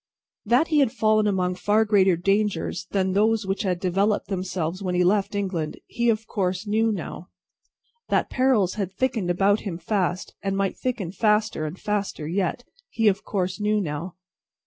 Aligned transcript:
That 0.45 0.69
he 0.69 0.79
had 0.79 0.91
fallen 0.91 1.27
among 1.27 1.53
far 1.53 1.85
greater 1.85 2.17
dangers 2.17 2.87
than 2.89 3.11
those 3.13 3.45
which 3.45 3.61
had 3.61 3.79
developed 3.79 4.29
themselves 4.29 4.81
when 4.81 4.95
he 4.95 5.03
left 5.03 5.35
England, 5.35 5.77
he 5.85 6.09
of 6.09 6.25
course 6.25 6.65
knew 6.65 6.91
now. 6.91 7.29
That 8.09 8.27
perils 8.31 8.73
had 8.81 8.91
thickened 8.91 9.29
about 9.29 9.59
him 9.59 9.77
fast, 9.77 10.33
and 10.41 10.57
might 10.57 10.75
thicken 10.75 11.11
faster 11.11 11.67
and 11.67 11.79
faster 11.79 12.27
yet, 12.27 12.63
he 12.89 13.07
of 13.09 13.23
course 13.23 13.59
knew 13.59 13.79
now. 13.79 14.15